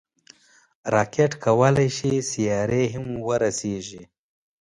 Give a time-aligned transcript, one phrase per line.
[0.93, 4.03] راکټ کولی شي سیارې هم ورسیږي